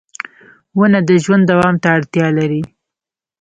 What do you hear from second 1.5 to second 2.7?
دوام ته اړتیا لري.